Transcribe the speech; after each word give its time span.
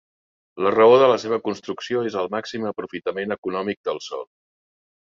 La 0.67 0.71
raó 0.75 0.95
de 1.03 1.09
la 1.11 1.17
seva 1.25 1.39
construcció 1.49 2.01
és 2.13 2.19
el 2.23 2.33
màxim 2.37 2.67
aprofitament 2.73 3.39
econòmic 3.39 3.83
del 3.91 4.07
sòl. 4.11 4.29